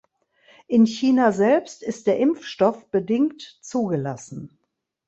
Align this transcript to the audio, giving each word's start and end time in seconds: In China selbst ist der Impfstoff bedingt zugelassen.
In 0.65 0.85
China 0.87 1.31
selbst 1.31 1.83
ist 1.83 2.07
der 2.07 2.17
Impfstoff 2.17 2.89
bedingt 2.89 3.59
zugelassen. 3.61 4.57